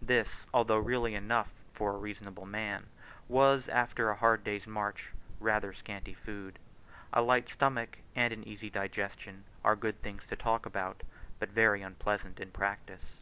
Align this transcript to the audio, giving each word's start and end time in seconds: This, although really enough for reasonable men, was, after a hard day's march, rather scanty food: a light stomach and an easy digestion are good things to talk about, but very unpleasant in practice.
This, 0.00 0.46
although 0.54 0.78
really 0.78 1.14
enough 1.14 1.50
for 1.74 1.98
reasonable 1.98 2.46
men, 2.46 2.86
was, 3.28 3.68
after 3.68 4.08
a 4.08 4.16
hard 4.16 4.42
day's 4.42 4.66
march, 4.66 5.12
rather 5.40 5.74
scanty 5.74 6.14
food: 6.14 6.58
a 7.12 7.20
light 7.20 7.50
stomach 7.50 7.98
and 8.16 8.32
an 8.32 8.44
easy 8.48 8.70
digestion 8.70 9.44
are 9.62 9.76
good 9.76 10.00
things 10.00 10.24
to 10.28 10.36
talk 10.36 10.64
about, 10.64 11.02
but 11.38 11.50
very 11.50 11.82
unpleasant 11.82 12.40
in 12.40 12.50
practice. 12.50 13.20